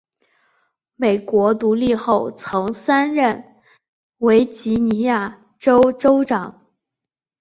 [0.95, 3.55] 美国独立后曾三任
[4.17, 6.59] 维吉尼亚州州长。